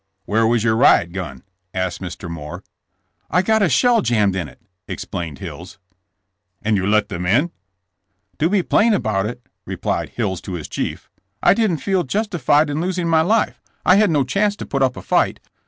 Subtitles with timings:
[0.25, 1.43] "Where was your riot gun?"
[1.75, 2.27] asked Mr.
[2.27, 2.63] Moore.
[3.29, 5.77] "I got a shell jammed in it," explained Hills.
[6.63, 7.51] "And you let them in?"
[8.39, 11.07] "To be plain about it," replied Hills to his chief,
[11.43, 13.61] I didn't feel justified in losing my life.
[13.85, 14.33] I had no THB IMBEDS HOI<D UP.
[14.33, 15.39] 117 chance to put up a fight.